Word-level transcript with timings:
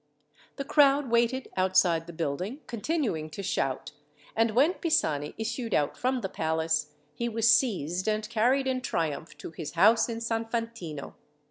The 0.55 0.65
crowd 0.65 1.11
waited 1.11 1.51
outside 1.55 2.07
the 2.07 2.11
building, 2.11 2.61
continuing 2.65 3.29
to 3.29 3.43
shout, 3.43 3.91
and 4.35 4.49
when 4.55 4.73
Pisani 4.73 5.35
issued 5.37 5.75
out 5.75 5.95
from 5.95 6.21
the 6.21 6.27
palace, 6.27 6.93
he 7.13 7.29
was 7.29 7.53
seized 7.55 8.07
and 8.07 8.27
carried 8.27 8.65
in 8.65 8.81
triumph 8.81 9.37
to 9.37 9.51
his 9.51 9.73
house 9.73 10.09
in 10.09 10.19
San 10.19 10.45
Fantino. 10.45 11.13